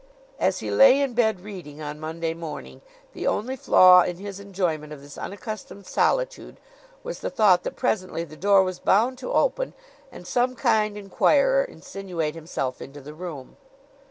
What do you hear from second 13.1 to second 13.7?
room.